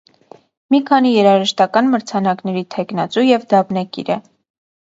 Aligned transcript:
Մի 0.75 0.79
քանի 0.87 1.11
երաժշտական 1.15 1.91
մրցանակների 1.97 2.65
թեկնածու 2.77 3.27
և 3.29 3.47
դափնեկիր 3.55 4.13
է։ 4.19 4.21